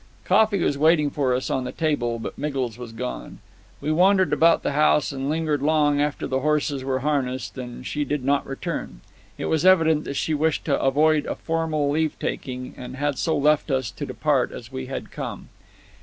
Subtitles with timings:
[0.25, 3.37] Coffee was waiting for us on the table, but Miggles was gone.
[3.79, 8.03] We wandered about the house and lingered long after the horses were harnessed, but she
[8.03, 9.01] did not return.
[9.37, 13.37] It was evident that she wished to avoid a formal leave taking, and had so
[13.37, 15.49] left us to depart as we had come.